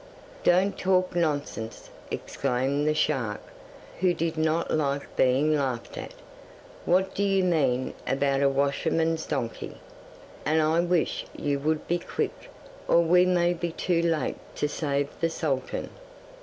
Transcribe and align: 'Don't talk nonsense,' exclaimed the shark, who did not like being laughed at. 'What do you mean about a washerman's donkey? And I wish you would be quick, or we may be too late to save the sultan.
'Don't 0.43 0.79
talk 0.79 1.15
nonsense,' 1.15 1.91
exclaimed 2.09 2.87
the 2.87 2.93
shark, 2.95 3.39
who 3.99 4.15
did 4.15 4.35
not 4.35 4.71
like 4.71 5.15
being 5.15 5.55
laughed 5.55 5.95
at. 5.95 6.15
'What 6.85 7.13
do 7.13 7.21
you 7.21 7.43
mean 7.43 7.93
about 8.07 8.41
a 8.41 8.49
washerman's 8.49 9.27
donkey? 9.27 9.77
And 10.43 10.59
I 10.59 10.79
wish 10.79 11.27
you 11.35 11.59
would 11.59 11.87
be 11.87 11.99
quick, 11.99 12.49
or 12.87 13.01
we 13.03 13.27
may 13.27 13.53
be 13.53 13.71
too 13.71 14.01
late 14.01 14.37
to 14.55 14.67
save 14.67 15.07
the 15.19 15.29
sultan. 15.29 15.91